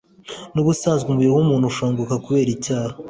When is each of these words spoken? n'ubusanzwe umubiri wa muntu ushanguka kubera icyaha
n'ubusanzwe 0.53 1.07
umubiri 1.09 1.31
wa 1.35 1.43
muntu 1.49 1.65
ushanguka 1.71 2.15
kubera 2.25 2.49
icyaha 2.57 2.93